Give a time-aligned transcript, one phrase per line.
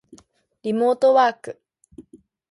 [0.63, 1.61] リモートワーク